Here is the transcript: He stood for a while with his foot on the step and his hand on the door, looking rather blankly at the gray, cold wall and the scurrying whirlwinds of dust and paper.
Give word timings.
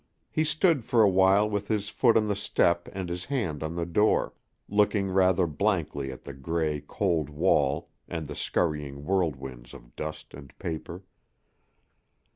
He 0.31 0.43
stood 0.43 0.83
for 0.83 1.03
a 1.03 1.07
while 1.11 1.47
with 1.47 1.67
his 1.67 1.89
foot 1.89 2.17
on 2.17 2.27
the 2.27 2.35
step 2.35 2.89
and 2.91 3.07
his 3.07 3.25
hand 3.25 3.61
on 3.61 3.75
the 3.75 3.85
door, 3.85 4.33
looking 4.67 5.11
rather 5.11 5.45
blankly 5.45 6.11
at 6.11 6.23
the 6.23 6.33
gray, 6.33 6.79
cold 6.81 7.29
wall 7.29 7.91
and 8.07 8.27
the 8.27 8.33
scurrying 8.33 9.03
whirlwinds 9.05 9.75
of 9.75 9.95
dust 9.95 10.33
and 10.33 10.57
paper. 10.57 11.03